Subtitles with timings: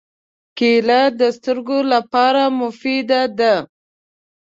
[0.57, 3.55] کېله د سترګو لپاره مفیده ده.